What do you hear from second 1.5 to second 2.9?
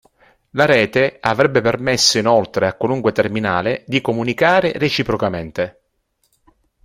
permesso inoltre a